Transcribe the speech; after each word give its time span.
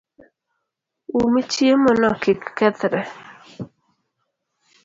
Um 1.19 1.33
chiemo 1.51 1.91
no 2.01 2.09
kik 2.21 2.41
kethre 2.57 3.01